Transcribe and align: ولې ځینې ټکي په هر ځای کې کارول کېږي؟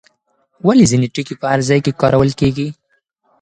ولې 0.65 0.85
ځینې 0.91 1.07
ټکي 1.13 1.35
په 1.41 1.45
هر 1.51 1.59
ځای 1.69 1.79
کې 1.85 1.97
کارول 2.01 2.31
کېږي؟ 2.39 2.67